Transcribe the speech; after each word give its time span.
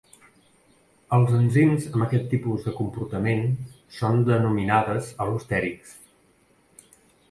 Els 1.17 1.33
enzims 1.39 1.85
amb 1.91 2.07
aquest 2.07 2.25
tipus 2.33 2.67
de 2.71 2.75
comportament 2.81 3.47
són 4.01 4.21
denominades 4.35 5.15
al·lostèrics. 5.27 5.99